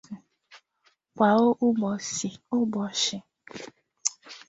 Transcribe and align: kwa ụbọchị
kwa 1.15 1.31
ụbọchị 1.67 3.17